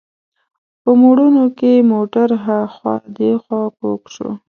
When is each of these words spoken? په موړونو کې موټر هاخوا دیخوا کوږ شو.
په 0.83 0.91
موړونو 1.01 1.43
کې 1.57 1.87
موټر 1.91 2.29
هاخوا 2.45 2.95
دیخوا 3.17 3.61
کوږ 3.79 4.01
شو. 4.15 4.29